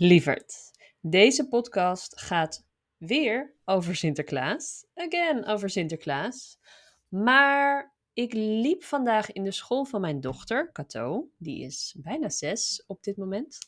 Lieverd, 0.00 0.54
deze 1.00 1.48
podcast 1.48 2.20
gaat 2.20 2.66
weer 2.96 3.54
over 3.64 3.96
Sinterklaas. 3.96 4.86
Again, 4.94 5.46
over 5.46 5.70
Sinterklaas. 5.70 6.58
Maar 7.08 7.94
ik 8.12 8.32
liep 8.32 8.84
vandaag 8.84 9.32
in 9.32 9.44
de 9.44 9.50
school 9.50 9.84
van 9.84 10.00
mijn 10.00 10.20
dochter, 10.20 10.72
Cato. 10.72 11.30
Die 11.36 11.64
is 11.64 11.94
bijna 11.98 12.28
zes 12.28 12.84
op 12.86 13.02
dit 13.02 13.16
moment. 13.16 13.58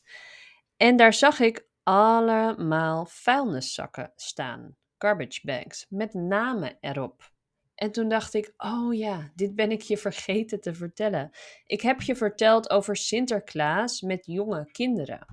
En 0.77 0.95
daar 0.95 1.13
zag 1.13 1.39
ik 1.39 1.67
allemaal 1.83 3.05
vuilniszakken 3.05 4.11
staan. 4.15 4.75
Garbage 4.97 5.39
bags, 5.43 5.85
met 5.89 6.13
namen 6.13 6.77
erop. 6.79 7.31
En 7.75 7.91
toen 7.91 8.09
dacht 8.09 8.33
ik, 8.33 8.53
oh 8.57 8.93
ja, 8.93 9.31
dit 9.35 9.55
ben 9.55 9.71
ik 9.71 9.81
je 9.81 9.97
vergeten 9.97 10.61
te 10.61 10.73
vertellen. 10.73 11.31
Ik 11.65 11.81
heb 11.81 12.01
je 12.01 12.15
verteld 12.15 12.69
over 12.69 12.95
Sinterklaas 12.95 14.01
met 14.01 14.25
jonge 14.25 14.69
kinderen 14.71 15.25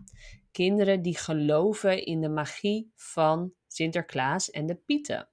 kinderen 0.50 1.02
die 1.02 1.18
geloven 1.18 2.04
in 2.04 2.20
de 2.20 2.28
magie 2.28 2.92
van 2.94 3.52
Sinterklaas 3.66 4.50
en 4.50 4.66
de 4.66 4.74
Pieten. 4.74 5.28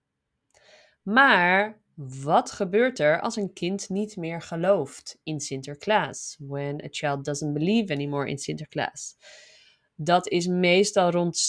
Maar 1.02 1.82
wat 1.96 2.52
gebeurt 2.52 3.00
er 3.00 3.22
als 3.22 3.36
een 3.36 3.54
kind 3.54 3.90
niet 3.90 4.18
meer 4.18 4.42
gelooft 4.42 5.20
in 5.24 5.40
Sinterklaas? 5.40 6.36
When 6.40 6.84
a 6.84 6.88
child 6.90 7.26
doesn't 7.26 7.54
believe 7.54 7.94
anymore 7.94 8.30
in 8.30 8.38
Sinterklaas. 8.38 9.18
Dat 9.96 10.28
is 10.28 10.48
meestal 10.48 11.12
rond 11.12 11.40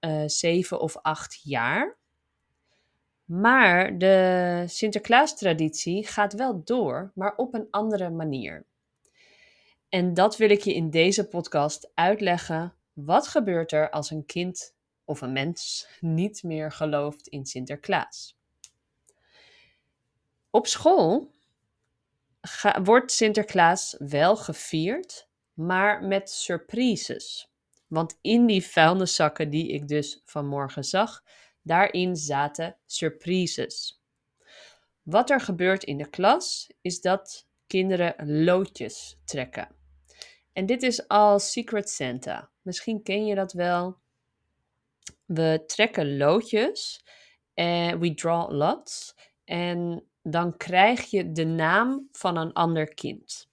uh, 0.00 0.22
7 0.26 0.80
of 0.80 0.96
8 0.96 1.40
jaar. 1.42 1.98
Maar 3.24 3.98
de 3.98 4.64
Sinterklaas-traditie 4.66 6.06
gaat 6.06 6.32
wel 6.32 6.64
door, 6.64 7.12
maar 7.14 7.36
op 7.36 7.54
een 7.54 7.66
andere 7.70 8.10
manier. 8.10 8.66
En 9.88 10.14
dat 10.14 10.36
wil 10.36 10.50
ik 10.50 10.60
je 10.60 10.74
in 10.74 10.90
deze 10.90 11.28
podcast 11.28 11.90
uitleggen 11.94 12.74
wat 13.04 13.28
gebeurt 13.28 13.72
er 13.72 13.90
als 13.90 14.10
een 14.10 14.26
kind 14.26 14.74
of 15.04 15.20
een 15.20 15.32
mens 15.32 15.88
niet 16.00 16.42
meer 16.42 16.72
gelooft 16.72 17.28
in 17.28 17.46
Sinterklaas? 17.46 18.38
Op 20.50 20.66
school 20.66 21.30
wordt 22.82 23.12
Sinterklaas 23.12 23.96
wel 23.98 24.36
gevierd, 24.36 25.28
maar 25.52 26.04
met 26.04 26.30
surprises. 26.30 27.50
Want 27.86 28.18
in 28.20 28.46
die 28.46 28.64
vuilniszakken 28.64 29.50
die 29.50 29.68
ik 29.68 29.88
dus 29.88 30.22
vanmorgen 30.24 30.84
zag, 30.84 31.22
daarin 31.62 32.16
zaten 32.16 32.76
surprises. 32.86 34.02
Wat 35.02 35.30
er 35.30 35.40
gebeurt 35.40 35.84
in 35.84 35.98
de 35.98 36.10
klas 36.10 36.70
is 36.80 37.00
dat 37.00 37.46
kinderen 37.66 38.42
loodjes 38.44 39.18
trekken. 39.24 39.79
En 40.60 40.66
dit 40.66 40.82
is 40.82 41.08
al 41.08 41.38
Secret 41.38 41.90
Santa. 41.90 42.50
Misschien 42.62 43.02
ken 43.02 43.26
je 43.26 43.34
dat 43.34 43.52
wel. 43.52 43.96
We 45.24 45.62
trekken 45.66 46.16
loodjes 46.16 47.04
en 47.54 47.98
we 47.98 48.14
draw 48.14 48.52
lots. 48.52 49.16
En 49.44 50.04
dan 50.22 50.56
krijg 50.56 51.10
je 51.10 51.32
de 51.32 51.44
naam 51.44 52.08
van 52.12 52.36
een 52.36 52.52
ander 52.52 52.94
kind. 52.94 53.48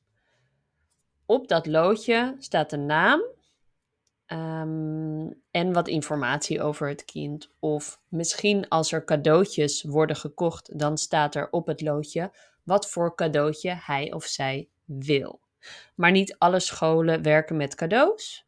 Op 1.25 1.47
dat 1.47 1.66
loodje 1.66 2.35
staat 2.39 2.69
de 2.69 2.78
naam 2.78 3.22
ehm, 4.25 5.30
en 5.52 5.73
wat 5.73 5.88
informatie 5.88 6.61
over 6.61 6.88
het 6.88 7.05
kind. 7.05 7.52
Of 7.59 8.02
misschien 8.08 8.67
als 8.67 8.91
er 8.91 9.03
cadeautjes 9.03 9.83
worden 9.83 10.16
gekocht, 10.16 10.80
dan 10.80 10.97
staat 10.97 11.35
er 11.35 11.50
op 11.50 11.67
het 11.67 11.81
loodje 11.81 12.31
wat 12.63 12.89
voor 12.89 13.16
cadeautje 13.16 13.75
hij 13.75 14.13
of 14.13 14.25
zij 14.25 14.69
wil. 14.85 15.45
Maar 15.96 16.12
niet 16.12 16.36
alle 16.38 16.60
scholen 16.60 17.22
werken 17.22 17.58
met 17.58 17.76
cadeaus. 17.76 18.48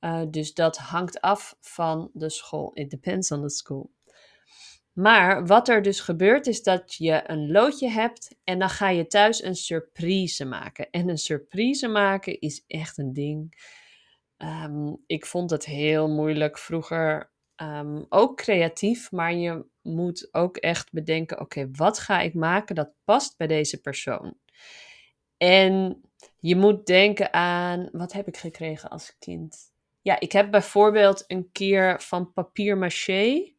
Uh, 0.00 0.22
dus 0.30 0.54
dat 0.54 0.76
hangt 0.76 1.20
af 1.20 1.56
van 1.60 2.10
de 2.12 2.30
school. 2.30 2.70
It 2.74 2.90
depends 2.90 3.30
on 3.30 3.42
the 3.42 3.50
school. 3.50 3.90
Maar 4.92 5.46
wat 5.46 5.68
er 5.68 5.82
dus 5.82 6.00
gebeurt 6.00 6.46
is 6.46 6.62
dat 6.62 6.94
je 6.94 7.22
een 7.26 7.50
loodje 7.50 7.88
hebt 7.88 8.36
en 8.44 8.58
dan 8.58 8.70
ga 8.70 8.88
je 8.88 9.06
thuis 9.06 9.42
een 9.42 9.54
surprise 9.54 10.44
maken. 10.44 10.90
En 10.90 11.08
een 11.08 11.18
surprise 11.18 11.88
maken 11.88 12.40
is 12.40 12.64
echt 12.66 12.98
een 12.98 13.12
ding. 13.12 13.68
Um, 14.38 15.02
ik 15.06 15.26
vond 15.26 15.50
het 15.50 15.64
heel 15.64 16.08
moeilijk 16.08 16.58
vroeger. 16.58 17.32
Um, 17.56 18.06
ook 18.08 18.36
creatief, 18.36 19.10
maar 19.10 19.34
je 19.34 19.66
moet 19.82 20.28
ook 20.34 20.56
echt 20.56 20.92
bedenken: 20.92 21.40
oké, 21.40 21.68
wat 21.72 21.98
ga 21.98 22.20
ik 22.20 22.34
maken 22.34 22.74
dat 22.74 22.92
past 23.04 23.36
bij 23.36 23.46
deze 23.46 23.80
persoon? 23.80 24.38
En 25.36 26.00
je 26.40 26.56
moet 26.56 26.86
denken 26.86 27.32
aan, 27.32 27.88
wat 27.92 28.12
heb 28.12 28.28
ik 28.28 28.36
gekregen 28.36 28.90
als 28.90 29.16
kind? 29.18 29.58
Ja, 30.00 30.20
ik 30.20 30.32
heb 30.32 30.50
bijvoorbeeld 30.50 31.24
een 31.26 31.52
keer 31.52 32.00
van 32.00 32.32
papier 32.32 32.78
maché 32.78 33.54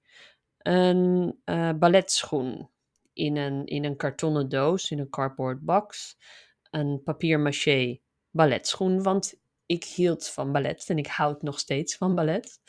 een 0.58 1.40
uh, 1.46 1.72
balletschoen 1.74 2.70
in 3.14 3.36
een, 3.38 3.66
in 3.66 3.84
een 3.84 3.96
kartonnen 3.96 4.50
doos, 4.50 4.92
in 4.92 5.00
een 5.00 5.10
cardboard 5.10 5.62
box. 5.62 6.18
Een 6.70 7.02
papier 7.04 7.40
maché 7.40 8.00
balletschoen, 8.30 9.04
want 9.04 9.40
ik 9.66 9.84
hield 9.84 10.28
van 10.28 10.52
ballet 10.52 10.90
en 10.90 10.98
ik 10.98 11.08
houd 11.08 11.42
nog 11.42 11.60
steeds 11.60 11.96
van 11.96 12.16
ballet. 12.16 12.60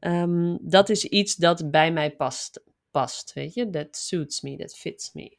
Um, 0.00 0.58
dat 0.60 0.88
is 0.88 1.04
iets 1.04 1.34
dat 1.34 1.70
bij 1.70 1.92
mij 1.92 2.16
past, 2.16 2.62
past, 2.90 3.32
weet 3.32 3.54
je. 3.54 3.70
That 3.70 3.96
suits 3.96 4.40
me, 4.40 4.56
that 4.56 4.74
fits 4.74 5.12
me. 5.12 5.38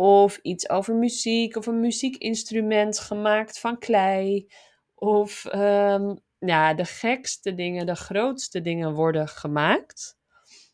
Of 0.00 0.38
iets 0.42 0.68
over 0.68 0.94
muziek 0.94 1.56
of 1.56 1.66
een 1.66 1.80
muziekinstrument 1.80 2.98
gemaakt 2.98 3.58
van 3.58 3.78
klei. 3.78 4.48
Of 4.94 5.44
um, 5.54 6.18
ja, 6.38 6.74
de 6.74 6.84
gekste 6.84 7.54
dingen, 7.54 7.86
de 7.86 7.94
grootste 7.94 8.60
dingen 8.60 8.94
worden 8.94 9.28
gemaakt. 9.28 10.18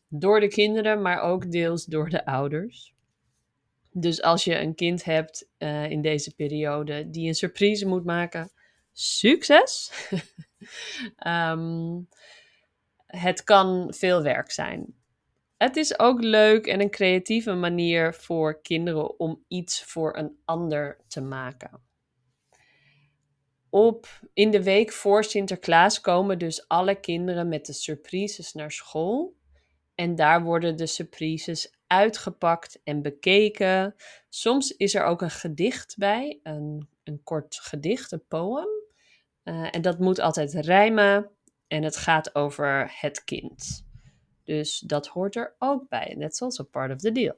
Door 0.07 0.39
de 0.39 0.47
kinderen, 0.47 1.01
maar 1.01 1.21
ook 1.21 1.51
deels 1.51 1.85
door 1.85 2.09
de 2.09 2.25
ouders. 2.25 2.93
Dus 3.91 4.21
als 4.21 4.43
je 4.43 4.59
een 4.59 4.75
kind 4.75 5.03
hebt 5.03 5.49
uh, 5.57 5.89
in 5.89 6.01
deze 6.01 6.35
periode 6.35 7.09
die 7.09 7.27
een 7.27 7.35
surprise 7.35 7.87
moet 7.87 8.05
maken, 8.05 8.51
succes! 8.93 9.91
um, 11.27 12.07
het 13.25 13.43
kan 13.43 13.93
veel 13.97 14.21
werk 14.23 14.51
zijn. 14.51 14.95
Het 15.57 15.75
is 15.75 15.99
ook 15.99 16.21
leuk 16.21 16.67
en 16.67 16.81
een 16.81 16.89
creatieve 16.89 17.53
manier 17.53 18.13
voor 18.13 18.61
kinderen 18.61 19.19
om 19.19 19.43
iets 19.47 19.83
voor 19.83 20.17
een 20.17 20.37
ander 20.45 20.97
te 21.07 21.21
maken. 21.21 21.81
Op, 23.69 24.07
in 24.33 24.51
de 24.51 24.63
week 24.63 24.91
voor 24.91 25.23
Sinterklaas 25.23 26.01
komen 26.01 26.39
dus 26.39 26.67
alle 26.67 26.99
kinderen 26.99 27.47
met 27.47 27.65
de 27.65 27.73
surprises 27.73 28.53
naar 28.53 28.71
school. 28.71 29.35
En 29.95 30.15
daar 30.15 30.43
worden 30.43 30.77
de 30.77 30.85
surprises 30.85 31.75
uitgepakt 31.87 32.79
en 32.83 33.01
bekeken. 33.01 33.95
Soms 34.29 34.75
is 34.75 34.95
er 34.95 35.03
ook 35.03 35.21
een 35.21 35.31
gedicht 35.31 35.95
bij, 35.97 36.39
een, 36.43 36.89
een 37.03 37.23
kort 37.23 37.59
gedicht, 37.61 38.11
een 38.11 38.27
poem. 38.27 38.67
Uh, 39.43 39.67
en 39.71 39.81
dat 39.81 39.99
moet 39.99 40.19
altijd 40.19 40.53
rijmen 40.53 41.29
en 41.67 41.83
het 41.83 41.97
gaat 41.97 42.35
over 42.35 42.91
het 42.99 43.23
kind. 43.23 43.86
Dus 44.47 44.79
dat 44.79 45.07
hoort 45.07 45.35
er 45.35 45.55
ook 45.59 45.89
bij. 45.89 46.15
That's 46.19 46.41
also 46.41 46.63
part 46.63 46.91
of 46.91 46.97
the 46.97 47.11
deal. 47.11 47.35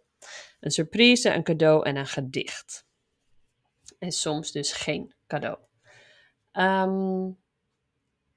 Een 0.60 0.72
surprise, 0.72 1.30
een 1.30 1.44
cadeau 1.44 1.86
en 1.86 1.96
een 1.96 2.08
gedicht. 2.08 2.86
En 4.00 4.12
soms 4.12 4.52
dus 4.52 4.74
geen 4.74 5.14
cadeau. 5.28 5.58
Um, 6.54 7.38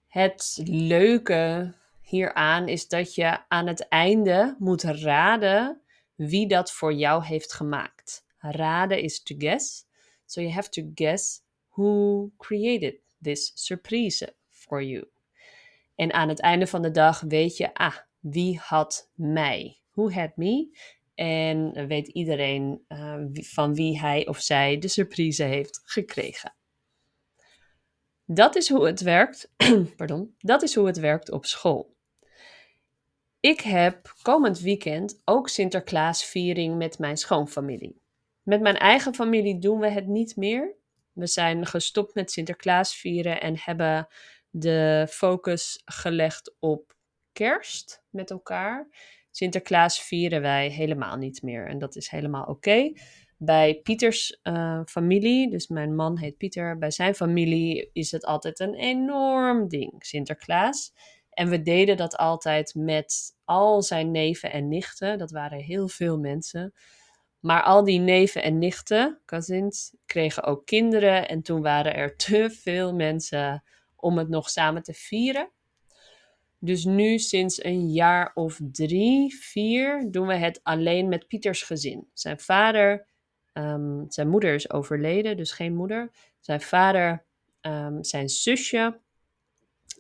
het 0.07 0.61
leuke 0.65 1.75
hieraan 2.01 2.69
is 2.69 2.89
dat 2.89 3.15
je 3.15 3.49
aan 3.49 3.67
het 3.67 3.89
einde 3.89 4.57
moet 4.59 4.83
raden 4.83 5.83
wie 6.15 6.49
dat 6.49 6.73
voor 6.73 6.93
jou 6.93 7.25
heeft 7.25 7.53
gemaakt. 7.53 8.25
Raden 8.39 9.03
is 9.03 9.23
to 9.23 9.35
guess. 9.39 9.85
So 10.25 10.41
you 10.41 10.53
have 10.53 10.69
to 10.69 10.83
guess 10.95 11.43
who 11.69 12.31
created 12.37 12.95
this 13.21 13.53
surprise 13.55 14.35
for 14.49 14.83
you. 14.83 15.05
En 15.95 16.13
aan 16.13 16.29
het 16.29 16.41
einde 16.41 16.67
van 16.67 16.83
de 16.83 16.91
dag 16.91 17.21
weet 17.21 17.57
je, 17.57 17.75
ah, 17.75 17.97
wie 18.23 18.59
had 18.59 19.11
mij? 19.15 19.81
Who 19.91 20.11
had 20.11 20.37
me? 20.37 20.79
En 21.15 21.87
weet 21.87 22.09
iedereen 22.09 22.85
uh, 22.89 23.25
van 23.33 23.75
wie 23.75 24.01
hij 24.01 24.27
of 24.27 24.41
zij 24.41 24.79
de 24.79 24.89
surprise 24.89 25.43
heeft 25.43 25.81
gekregen. 25.85 26.55
Dat 28.25 28.57
is 28.57 28.69
hoe 28.69 28.87
het 28.87 29.01
werkt. 29.01 29.51
Pardon. 29.97 30.35
Dat 30.39 30.63
is 30.63 30.75
hoe 30.75 30.87
het 30.87 30.99
werkt 30.99 31.31
op 31.31 31.47
school. 31.47 31.95
Ik 33.41 33.61
heb 33.61 34.15
komend 34.23 34.61
weekend 34.61 35.21
ook 35.25 35.49
Sinterklaasviering 35.49 36.77
met 36.77 36.99
mijn 36.99 37.17
schoonfamilie. 37.17 38.01
Met 38.43 38.61
mijn 38.61 38.77
eigen 38.77 39.15
familie 39.15 39.59
doen 39.59 39.79
we 39.79 39.89
het 39.89 40.07
niet 40.07 40.37
meer. 40.37 40.75
We 41.13 41.27
zijn 41.27 41.67
gestopt 41.67 42.15
met 42.15 42.31
Sinterklaas 42.31 42.97
vieren 42.97 43.41
en 43.41 43.55
hebben 43.59 44.09
de 44.51 45.07
focus 45.11 45.83
gelegd 45.85 46.55
op 46.59 46.97
kerst 47.33 48.03
met 48.11 48.31
elkaar. 48.31 48.89
Sinterklaas 49.31 50.03
vieren 50.03 50.41
wij 50.41 50.69
helemaal 50.69 51.17
niet 51.17 51.43
meer 51.43 51.67
en 51.67 51.79
dat 51.79 51.97
is 51.97 52.09
helemaal 52.09 52.45
oké. 52.45 52.93
Bij 53.37 53.81
Pieters 53.83 54.41
uh, 54.43 54.81
familie, 54.85 55.51
dus 55.51 55.69
mijn 55.69 55.95
man 55.95 56.19
heet 56.19 56.37
Pieter, 56.37 56.79
bij 56.79 56.91
zijn 56.91 57.15
familie 57.15 57.91
is 57.93 58.11
het 58.11 58.25
altijd 58.25 58.61
een 58.61 58.75
enorm 58.75 59.69
ding, 59.69 59.93
Sinterklaas. 59.99 60.93
En 61.31 61.49
we 61.49 61.63
deden 61.63 61.97
dat 61.97 62.17
altijd 62.17 62.75
met 62.75 63.37
al 63.45 63.83
zijn 63.83 64.11
neven 64.11 64.53
en 64.53 64.69
nichten. 64.69 65.19
Dat 65.19 65.31
waren 65.31 65.59
heel 65.59 65.89
veel 65.89 66.19
mensen. 66.19 66.73
Maar 67.41 67.63
al 67.63 67.85
die 67.85 67.99
neven 67.99 68.43
en 68.43 68.59
nichten, 68.59 69.21
cousins, 69.25 69.95
kregen 70.07 70.43
ook 70.43 70.67
kinderen. 70.67 71.29
En 71.29 71.43
toen 71.43 71.63
waren 71.63 71.95
er 71.95 72.17
te 72.17 72.51
veel 72.51 72.95
mensen 72.95 73.65
om 73.97 74.19
het 74.19 74.29
nog 74.29 74.51
samen 74.51 74.83
te 74.83 74.93
vieren. 74.93 75.51
Dus 76.65 76.85
nu 76.85 77.19
sinds 77.19 77.65
een 77.65 77.93
jaar 77.93 78.31
of 78.35 78.61
drie, 78.73 79.35
vier 79.35 80.11
doen 80.11 80.27
we 80.27 80.35
het 80.35 80.61
alleen 80.63 81.09
met 81.09 81.27
Pieters 81.27 81.63
gezin. 81.63 82.09
Zijn 82.13 82.41
vader, 82.41 83.07
ehm, 83.53 84.05
zijn 84.09 84.29
moeder 84.29 84.55
is 84.55 84.71
overleden, 84.71 85.37
dus 85.37 85.53
geen 85.53 85.75
moeder. 85.75 86.11
Zijn 86.41 86.61
vader, 86.61 87.25
ehm, 87.61 88.03
zijn 88.03 88.29
zusje 88.29 89.01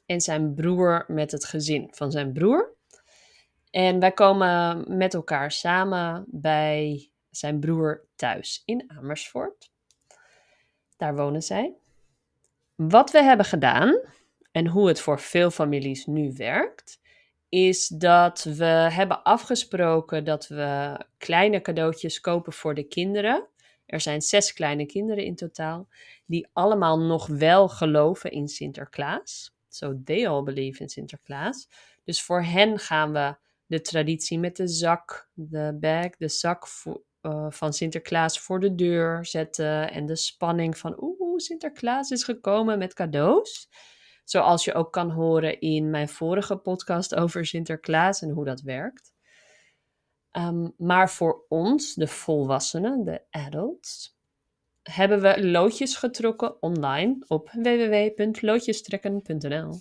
en 0.06 0.20
zijn 0.20 0.54
broer 0.54 1.04
met 1.08 1.30
het 1.30 1.44
gezin 1.44 1.88
van 1.90 2.10
zijn 2.10 2.32
broer. 2.32 2.74
En 3.70 3.98
wij 3.98 4.12
komen 4.12 4.84
met 4.96 5.14
elkaar 5.14 5.52
samen 5.52 6.24
bij 6.28 7.10
zijn 7.30 7.60
broer 7.60 8.06
thuis 8.14 8.62
in 8.64 8.90
Amersfoort. 8.96 9.70
Daar 10.96 11.16
wonen 11.16 11.42
zij. 11.42 11.74
Wat 12.74 13.10
we 13.10 13.22
hebben 13.22 13.46
gedaan 13.46 14.00
en 14.52 14.66
hoe 14.66 14.88
het 14.88 15.00
voor 15.00 15.20
veel 15.20 15.50
families 15.50 16.06
nu 16.06 16.32
werkt, 16.36 17.00
is 17.48 17.88
dat 17.88 18.42
we 18.42 18.64
hebben 18.64 19.22
afgesproken 19.22 20.24
dat 20.24 20.48
we 20.48 20.98
kleine 21.18 21.60
cadeautjes 21.60 22.20
kopen 22.20 22.52
voor 22.52 22.74
de 22.74 22.82
kinderen. 22.82 23.46
Er 23.86 24.00
zijn 24.00 24.22
zes 24.22 24.52
kleine 24.52 24.86
kinderen 24.86 25.24
in 25.24 25.34
totaal, 25.34 25.88
die 26.26 26.48
allemaal 26.52 26.98
nog 26.98 27.26
wel 27.26 27.68
geloven 27.68 28.30
in 28.30 28.48
Sinterklaas. 28.48 29.54
So 29.68 30.00
they 30.04 30.28
all 30.28 30.42
believe 30.42 30.82
in 30.82 30.88
Sinterklaas. 30.88 31.68
Dus 32.04 32.22
voor 32.22 32.42
hen 32.42 32.78
gaan 32.78 33.12
we 33.12 33.36
de 33.66 33.80
traditie 33.80 34.38
met 34.38 34.56
de 34.56 34.68
zak, 34.68 35.28
de 35.34 35.76
bag, 35.80 36.16
de 36.16 36.28
zak 36.28 36.66
uh, 37.22 37.46
van 37.48 37.72
Sinterklaas 37.72 38.40
voor 38.40 38.60
de 38.60 38.74
deur 38.74 39.26
zetten. 39.26 39.90
En 39.90 40.06
de 40.06 40.16
spanning 40.16 40.78
van 40.78 41.02
oeh, 41.02 41.38
Sinterklaas 41.38 42.10
is 42.10 42.24
gekomen 42.24 42.78
met 42.78 42.94
cadeaus. 42.94 43.68
Zoals 44.24 44.64
je 44.64 44.74
ook 44.74 44.92
kan 44.92 45.10
horen 45.10 45.60
in 45.60 45.90
mijn 45.90 46.08
vorige 46.08 46.56
podcast 46.56 47.14
over 47.14 47.46
Sinterklaas 47.46 48.22
en 48.22 48.30
hoe 48.30 48.44
dat 48.44 48.60
werkt. 48.60 49.12
Um, 50.32 50.74
maar 50.76 51.10
voor 51.10 51.44
ons, 51.48 51.94
de 51.94 52.06
volwassenen, 52.06 53.04
de 53.04 53.22
adults, 53.30 54.16
hebben 54.82 55.20
we 55.20 55.46
loodjes 55.46 55.96
getrokken 55.96 56.62
online 56.62 57.24
op 57.26 57.50
www.loodjestrekken.nl. 57.50 59.80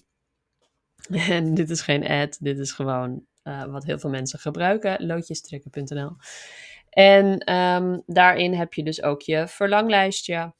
En 1.30 1.54
dit 1.54 1.70
is 1.70 1.82
geen 1.82 2.08
ad, 2.08 2.38
dit 2.40 2.60
is 2.60 2.72
gewoon 2.72 3.26
uh, 3.44 3.64
wat 3.64 3.84
heel 3.84 4.00
veel 4.00 4.10
mensen 4.10 4.40
gebruiken, 4.40 5.06
loodjestrekken.nl. 5.06 6.16
En 6.90 7.54
um, 7.54 8.04
daarin 8.06 8.54
heb 8.54 8.74
je 8.74 8.84
dus 8.84 9.04
ook 9.04 9.22
je 9.22 9.48
verlanglijstje. 9.48 10.54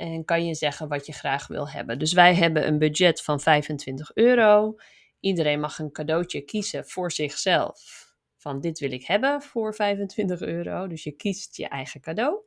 En 0.00 0.24
kan 0.24 0.46
je 0.46 0.54
zeggen 0.54 0.88
wat 0.88 1.06
je 1.06 1.12
graag 1.12 1.46
wil 1.46 1.68
hebben. 1.68 1.98
Dus 1.98 2.12
wij 2.12 2.34
hebben 2.34 2.66
een 2.66 2.78
budget 2.78 3.22
van 3.22 3.40
25 3.40 4.10
euro. 4.14 4.76
Iedereen 5.20 5.60
mag 5.60 5.78
een 5.78 5.92
cadeautje 5.92 6.40
kiezen 6.40 6.86
voor 6.86 7.12
zichzelf. 7.12 8.08
Van 8.36 8.60
dit 8.60 8.78
wil 8.78 8.92
ik 8.92 9.04
hebben 9.04 9.42
voor 9.42 9.74
25 9.74 10.40
euro. 10.40 10.86
Dus 10.86 11.02
je 11.02 11.10
kiest 11.10 11.56
je 11.56 11.68
eigen 11.68 12.00
cadeau. 12.00 12.38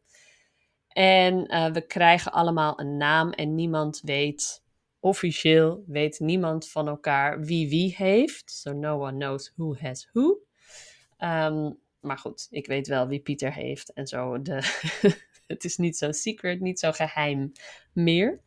En 0.87 1.53
uh, 1.53 1.71
we 1.71 1.85
krijgen 1.85 2.31
allemaal 2.31 2.79
een 2.79 2.97
naam 2.97 3.31
en 3.31 3.55
niemand 3.55 4.01
weet, 4.03 4.63
officieel 4.99 5.83
weet 5.87 6.19
niemand 6.19 6.69
van 6.69 6.87
elkaar 6.87 7.39
wie 7.39 7.69
wie 7.69 7.95
heeft. 7.97 8.51
So 8.51 8.71
no 8.71 8.99
one 8.99 9.17
knows 9.17 9.53
who 9.55 9.75
has 9.75 10.09
who. 10.11 10.39
Um, 11.17 11.79
maar 11.99 12.17
goed, 12.17 12.47
ik 12.49 12.67
weet 12.67 12.87
wel 12.87 13.07
wie 13.07 13.19
Pieter 13.19 13.53
heeft 13.53 13.93
en 13.93 14.07
zo. 14.07 14.41
De 14.41 14.59
het 15.53 15.63
is 15.63 15.77
niet 15.77 15.97
zo 15.97 16.11
secret, 16.11 16.59
niet 16.59 16.79
zo 16.79 16.91
geheim 16.91 17.51
meer. 17.93 18.41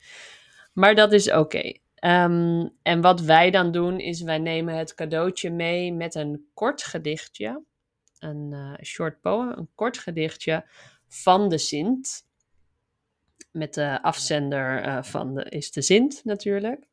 Maar 0.72 0.94
dat 0.94 1.12
is 1.12 1.32
oké. 1.32 1.72
Ehm, 1.94 2.68
en 2.82 3.00
wat 3.00 3.20
wij 3.20 3.50
dan 3.50 3.72
doen, 3.72 4.00
is 4.00 4.22
wij 4.22 4.38
nemen 4.38 4.74
het 4.76 4.94
cadeautje 4.94 5.50
mee 5.50 5.92
met 5.92 6.14
een 6.14 6.46
kort 6.54 6.82
gedichtje. 6.82 7.62
Een 8.18 8.50
uh, 8.52 8.74
short 8.82 9.20
poem, 9.20 9.48
een 9.48 9.68
kort 9.74 9.98
gedichtje 9.98 10.64
van 11.08 11.48
de 11.48 11.58
Sint. 11.58 12.24
Met 13.52 13.74
de 13.74 14.02
afzender 14.02 14.86
uh, 14.86 15.02
van 15.02 15.42
is 15.42 15.70
de 15.70 15.82
Sint 15.82 16.24
natuurlijk. 16.24 16.86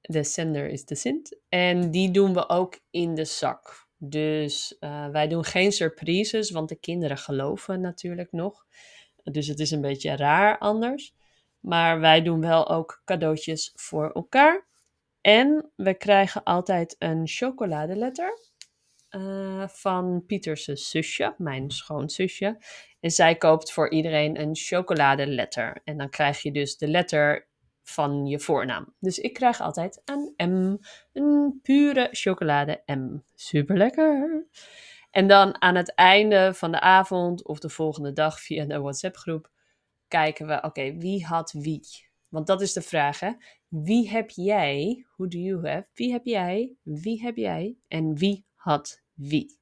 De 0.00 0.24
zender 0.24 0.68
is 0.68 0.84
de 0.84 0.94
Sint. 0.94 1.38
En 1.48 1.90
die 1.90 2.10
doen 2.10 2.34
we 2.34 2.48
ook 2.48 2.80
in 2.90 3.14
de 3.14 3.24
zak. 3.24 3.86
Dus 3.98 4.76
uh, 4.80 5.08
wij 5.08 5.28
doen 5.28 5.44
geen 5.44 5.72
surprises, 5.72 6.50
want 6.50 6.68
de 6.68 6.76
kinderen 6.76 7.18
geloven 7.18 7.80
natuurlijk 7.80 8.32
nog. 8.32 8.66
Dus 9.32 9.46
het 9.46 9.58
is 9.58 9.70
een 9.70 9.80
beetje 9.80 10.16
raar 10.16 10.58
anders. 10.58 11.14
Maar 11.60 12.00
wij 12.00 12.22
doen 12.22 12.40
wel 12.40 12.68
ook 12.68 13.02
cadeautjes 13.04 13.72
voor 13.74 14.12
elkaar. 14.12 14.66
En 15.20 15.72
we 15.76 15.94
krijgen 15.94 16.42
altijd 16.42 16.96
een 16.98 17.26
chocoladeletter 17.26 18.38
uh, 19.10 19.68
van 19.68 20.24
Pieters 20.26 20.64
zusje, 20.64 21.34
mijn 21.38 21.70
schoonzusje. 21.70 22.58
En 23.00 23.10
zij 23.10 23.36
koopt 23.36 23.72
voor 23.72 23.90
iedereen 23.90 24.40
een 24.40 24.56
chocoladeletter. 24.56 25.80
En 25.84 25.96
dan 25.96 26.10
krijg 26.10 26.42
je 26.42 26.52
dus 26.52 26.76
de 26.76 26.88
letter 26.88 27.48
van 27.82 28.26
je 28.26 28.40
voornaam. 28.40 28.94
Dus 29.00 29.18
ik 29.18 29.32
krijg 29.32 29.60
altijd 29.60 30.02
een 30.04 30.34
M, 30.36 30.76
een 31.12 31.58
pure 31.62 32.08
chocolade 32.10 32.82
M. 32.86 33.18
Super 33.34 33.76
lekker. 33.76 34.46
En 35.10 35.26
dan 35.26 35.62
aan 35.62 35.74
het 35.74 35.94
einde 35.94 36.54
van 36.54 36.70
de 36.70 36.80
avond 36.80 37.44
of 37.44 37.58
de 37.58 37.68
volgende 37.68 38.12
dag 38.12 38.40
via 38.40 38.64
de 38.64 38.80
WhatsApp-groep 38.80 39.50
kijken 40.08 40.46
we, 40.46 40.62
oké, 40.62 40.96
wie 40.96 41.26
had 41.26 41.52
wie? 41.52 41.80
Want 42.28 42.46
dat 42.46 42.60
is 42.60 42.72
de 42.72 42.82
vraag, 42.82 43.20
hè? 43.20 43.32
Wie 43.68 44.10
heb 44.10 44.30
jij? 44.30 45.06
Who 45.16 45.28
do 45.28 45.38
you 45.38 45.68
have? 45.68 45.86
Wie 45.94 46.12
heb 46.12 46.24
jij? 46.24 46.76
Wie 46.82 47.22
heb 47.22 47.36
jij? 47.36 47.76
En 47.88 48.16
wie 48.16 48.46
had 48.54 49.02
wie? 49.12 49.58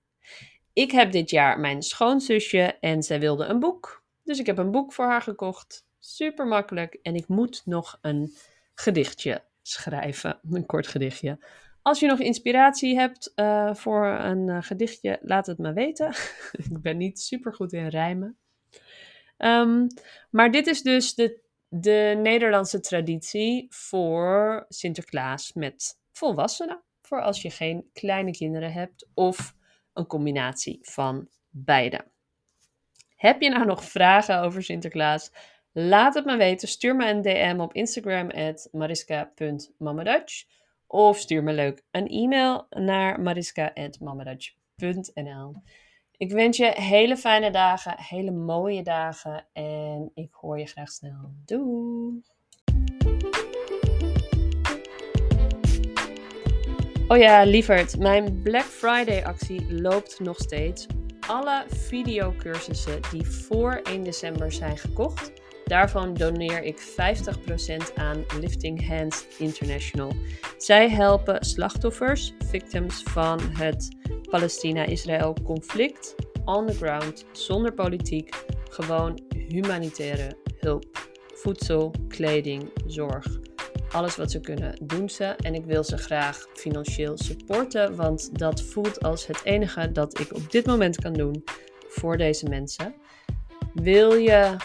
Ik 0.72 0.90
heb 0.90 1.12
dit 1.12 1.30
jaar 1.30 1.60
mijn 1.60 1.82
schoonzusje 1.82 2.78
en 2.80 3.02
zij 3.02 3.20
wilde 3.20 3.44
een 3.44 3.60
boek. 3.60 4.04
Dus 4.22 4.38
ik 4.38 4.46
heb 4.46 4.58
een 4.58 4.70
boek 4.70 4.92
voor 4.92 5.04
haar 5.04 5.22
gekocht. 5.22 5.86
Super 5.98 6.46
makkelijk. 6.46 6.98
En 7.02 7.14
ik 7.14 7.28
moet 7.28 7.62
nog 7.64 7.98
een 8.00 8.34
gedichtje 8.74 9.44
schrijven. 9.62 10.40
Een 10.50 10.66
kort 10.66 10.86
gedichtje. 10.86 11.38
Als 11.86 12.00
je 12.00 12.06
nog 12.06 12.18
inspiratie 12.18 12.98
hebt 12.98 13.32
uh, 13.36 13.74
voor 13.74 14.06
een 14.06 14.48
uh, 14.48 14.58
gedichtje, 14.60 15.18
laat 15.22 15.46
het 15.46 15.58
me 15.58 15.72
weten. 15.72 16.14
ik 16.70 16.82
ben 16.82 16.96
niet 16.96 17.20
super 17.20 17.54
goed 17.54 17.72
in 17.72 17.88
rijmen. 17.88 18.38
Um, 19.38 19.86
maar 20.30 20.50
dit 20.50 20.66
is 20.66 20.82
dus 20.82 21.14
de, 21.14 21.40
de 21.68 22.18
Nederlandse 22.22 22.80
traditie 22.80 23.66
voor 23.68 24.64
Sinterklaas 24.68 25.52
met 25.52 25.98
volwassenen. 26.12 26.82
Voor 27.02 27.22
als 27.22 27.42
je 27.42 27.50
geen 27.50 27.90
kleine 27.92 28.30
kinderen 28.30 28.72
hebt 28.72 29.08
of 29.14 29.54
een 29.92 30.06
combinatie 30.06 30.78
van 30.82 31.28
beide. 31.48 32.04
Heb 33.16 33.40
je 33.40 33.48
nou 33.48 33.66
nog 33.66 33.84
vragen 33.84 34.40
over 34.40 34.62
Sinterklaas? 34.62 35.30
Laat 35.72 36.14
het 36.14 36.24
me 36.24 36.36
weten. 36.36 36.68
Stuur 36.68 36.96
me 36.96 37.10
een 37.10 37.22
DM 37.22 37.60
op 37.60 37.74
Instagram 37.74 38.30
at. 38.30 38.68
Of 40.86 41.18
stuur 41.18 41.42
me 41.42 41.52
leuk 41.52 41.82
een 41.90 42.06
e-mail 42.06 42.66
naar 42.70 43.20
mariska.mamadutch.nl. 43.20 45.54
Ik 46.16 46.32
wens 46.32 46.56
je 46.56 46.72
hele 46.74 47.16
fijne 47.16 47.50
dagen, 47.50 47.94
hele 47.96 48.30
mooie 48.30 48.82
dagen 48.82 49.46
en 49.52 50.10
ik 50.14 50.32
hoor 50.32 50.58
je 50.58 50.66
graag 50.66 50.90
snel. 50.90 51.32
Doei! 51.44 52.22
Oh 57.08 57.16
ja, 57.16 57.44
lieverd, 57.44 57.98
mijn 57.98 58.42
Black 58.42 58.64
Friday 58.64 59.24
actie 59.24 59.72
loopt 59.72 60.20
nog 60.20 60.38
steeds. 60.38 60.86
Alle 61.28 61.64
videocursussen 61.68 63.00
die 63.10 63.26
voor 63.26 63.72
1 63.72 64.02
december 64.02 64.52
zijn 64.52 64.78
gekocht 64.78 65.32
Daarvan 65.66 66.14
doneer 66.14 66.62
ik 66.62 66.80
50% 66.80 67.94
aan 67.94 68.24
Lifting 68.40 68.88
Hands 68.88 69.26
International. 69.38 70.12
Zij 70.56 70.90
helpen 70.90 71.44
slachtoffers, 71.44 72.32
victims 72.44 73.02
van 73.02 73.40
het 73.40 73.96
Palestina-Israël 74.30 75.36
conflict, 75.44 76.14
on 76.44 76.66
the 76.66 76.74
ground, 76.74 77.24
zonder 77.32 77.72
politiek, 77.72 78.44
gewoon 78.70 79.20
humanitaire 79.48 80.36
hulp. 80.58 81.10
Voedsel, 81.34 81.94
kleding, 82.08 82.70
zorg. 82.86 83.26
Alles 83.90 84.16
wat 84.16 84.30
ze 84.30 84.40
kunnen, 84.40 84.78
doen 84.82 85.08
ze. 85.08 85.24
En 85.24 85.54
ik 85.54 85.64
wil 85.64 85.84
ze 85.84 85.96
graag 85.96 86.46
financieel 86.54 87.18
supporten, 87.18 87.96
want 87.96 88.38
dat 88.38 88.62
voelt 88.62 89.02
als 89.02 89.26
het 89.26 89.40
enige 89.44 89.92
dat 89.92 90.18
ik 90.18 90.34
op 90.34 90.50
dit 90.50 90.66
moment 90.66 91.00
kan 91.00 91.12
doen 91.12 91.44
voor 91.88 92.16
deze 92.16 92.48
mensen. 92.48 92.94
Wil 93.74 94.14
je 94.14 94.56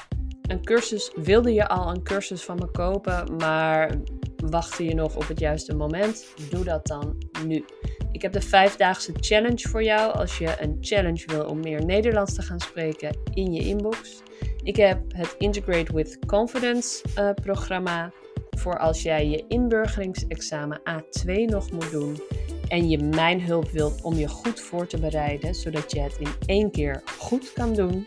een 0.52 0.64
cursus, 0.64 1.12
wilde 1.16 1.54
je 1.54 1.68
al 1.68 1.90
een 1.90 2.04
cursus 2.04 2.44
van 2.44 2.56
me 2.56 2.72
kopen, 2.72 3.36
maar 3.36 3.98
wachtte 4.36 4.86
je 4.86 4.96
nog 4.96 5.16
op 5.16 5.28
het 5.28 5.40
juiste 5.40 5.76
moment? 5.76 6.26
Doe 6.50 6.64
dat 6.64 6.88
dan 6.88 7.18
nu. 7.46 7.66
Ik 8.12 8.22
heb 8.22 8.32
de 8.32 8.42
vijfdaagse 8.42 9.12
challenge 9.20 9.70
voor 9.70 9.84
jou 9.84 10.14
als 10.14 10.38
je 10.38 10.56
een 10.60 10.78
challenge 10.82 11.24
wil 11.26 11.46
om 11.46 11.60
meer 11.60 11.86
Nederlands 11.86 12.34
te 12.34 12.42
gaan 12.42 12.60
spreken 12.60 13.18
in 13.34 13.54
je 13.54 13.62
inbox. 13.62 14.22
Ik 14.64 14.76
heb 14.76 15.00
het 15.08 15.36
Integrate 15.38 15.94
with 15.94 16.20
Confidence 16.26 17.04
uh, 17.20 17.30
programma 17.34 18.12
voor 18.58 18.80
als 18.80 19.02
jij 19.02 19.28
je 19.28 19.46
inburgeringsexamen 19.48 20.82
A2 20.90 21.34
nog 21.46 21.72
moet 21.72 21.92
doen 21.92 22.22
en 22.68 22.90
je 22.90 23.04
mijn 23.04 23.42
hulp 23.42 23.70
wilt 23.70 24.02
om 24.02 24.16
je 24.16 24.28
goed 24.28 24.60
voor 24.60 24.88
te 24.88 25.00
bereiden, 25.00 25.56
zodat 25.56 25.92
je 25.92 26.00
het 26.00 26.18
in 26.20 26.34
één 26.46 26.72
keer 26.72 27.02
goed 27.20 27.54
kan 27.54 27.74
doen. 27.74 28.04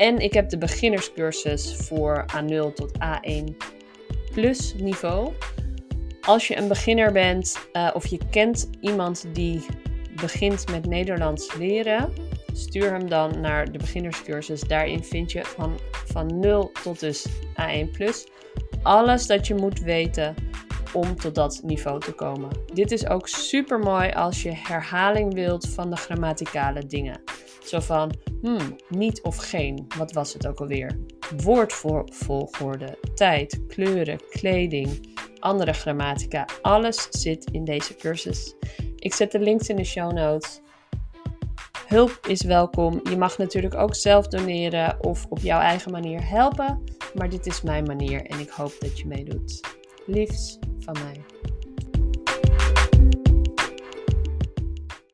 En 0.00 0.18
ik 0.18 0.32
heb 0.32 0.48
de 0.48 0.58
beginnerscursus 0.58 1.76
voor 1.76 2.24
A0 2.36 2.74
tot 2.74 2.92
A1 2.92 3.56
plus 4.32 4.74
niveau. 4.74 5.32
Als 6.20 6.48
je 6.48 6.56
een 6.56 6.68
beginner 6.68 7.12
bent 7.12 7.68
uh, 7.72 7.90
of 7.94 8.06
je 8.06 8.18
kent 8.30 8.70
iemand 8.80 9.26
die 9.32 9.66
begint 10.20 10.70
met 10.70 10.86
Nederlands 10.86 11.54
leren, 11.54 12.12
stuur 12.52 12.90
hem 12.90 13.08
dan 13.08 13.40
naar 13.40 13.72
de 13.72 13.78
beginnerscursus. 13.78 14.60
Daarin 14.60 15.04
vind 15.04 15.32
je 15.32 15.44
van, 15.44 15.78
van 16.06 16.38
0 16.38 16.70
tot 16.82 17.00
dus 17.00 17.26
A1 17.60 17.90
plus 17.92 18.26
alles 18.82 19.26
dat 19.26 19.46
je 19.46 19.54
moet 19.54 19.80
weten 19.80 20.34
om 20.92 21.16
tot 21.16 21.34
dat 21.34 21.60
niveau 21.64 22.00
te 22.00 22.12
komen. 22.12 22.50
Dit 22.72 22.92
is 22.92 23.08
ook 23.08 23.28
super 23.28 23.78
mooi 23.78 24.10
als 24.10 24.42
je 24.42 24.52
herhaling 24.54 25.34
wilt 25.34 25.68
van 25.68 25.90
de 25.90 25.96
grammaticale 25.96 26.86
dingen. 26.86 27.20
Zo 27.70 27.80
van, 27.80 28.12
hmm, 28.40 28.76
niet 28.88 29.22
of 29.22 29.36
geen, 29.36 29.86
wat 29.98 30.12
was 30.12 30.32
het 30.32 30.46
ook 30.46 30.60
alweer? 30.60 30.98
Woordvolgorde, 31.36 32.98
tijd, 33.14 33.60
kleuren, 33.68 34.20
kleding, 34.30 35.16
andere 35.38 35.72
grammatica. 35.72 36.46
Alles 36.62 37.06
zit 37.10 37.50
in 37.50 37.64
deze 37.64 37.94
cursus. 37.94 38.54
Ik 38.96 39.14
zet 39.14 39.32
de 39.32 39.38
links 39.38 39.68
in 39.68 39.76
de 39.76 39.84
show 39.84 40.12
notes. 40.12 40.60
Hulp 41.86 42.18
is 42.28 42.42
welkom. 42.42 43.00
Je 43.10 43.16
mag 43.16 43.38
natuurlijk 43.38 43.74
ook 43.74 43.94
zelf 43.94 44.26
doneren 44.28 45.04
of 45.04 45.26
op 45.28 45.38
jouw 45.38 45.60
eigen 45.60 45.92
manier 45.92 46.28
helpen. 46.28 46.84
Maar 47.14 47.28
dit 47.28 47.46
is 47.46 47.62
mijn 47.62 47.84
manier 47.84 48.26
en 48.26 48.38
ik 48.38 48.50
hoop 48.50 48.76
dat 48.78 48.98
je 48.98 49.06
meedoet. 49.06 49.60
Liefs 50.06 50.58
van 50.78 50.96
mij. 51.02 51.39